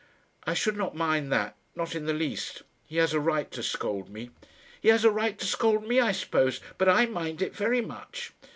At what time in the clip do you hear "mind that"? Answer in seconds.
0.95-1.55